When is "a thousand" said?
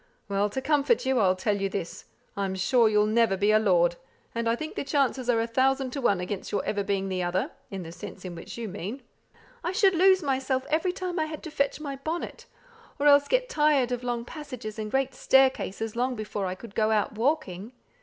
5.39-5.91